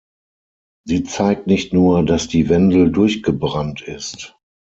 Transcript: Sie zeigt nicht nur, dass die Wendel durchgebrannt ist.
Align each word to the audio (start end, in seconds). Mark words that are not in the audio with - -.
Sie 0.83 1.03
zeigt 1.03 1.45
nicht 1.45 1.73
nur, 1.73 2.03
dass 2.03 2.27
die 2.27 2.49
Wendel 2.49 2.91
durchgebrannt 2.91 3.81
ist. 3.81 4.35